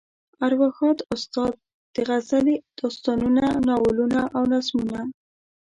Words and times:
ارواښاد 0.47 0.97
استاد 1.13 1.53
غزلې، 2.07 2.55
داستانونه، 2.79 3.43
ناولونه 3.67 4.21
او 4.35 4.43
نظمونه. 4.53 5.01